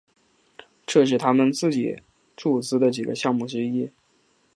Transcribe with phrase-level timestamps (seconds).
[0.87, 2.01] 这是他们自己
[2.35, 3.91] 注资的几个项目之一。